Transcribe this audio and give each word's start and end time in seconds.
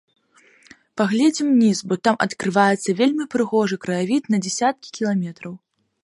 Паглядзім 0.99 1.47
уніз, 1.55 1.77
бо 1.91 1.97
там 2.07 2.15
адкрываецца 2.25 2.95
вельмі 3.01 3.25
прыгожы 3.35 3.77
краявід 3.83 4.23
на 4.35 4.41
дзесяткі 4.47 4.87
кіламетраў. 4.97 5.53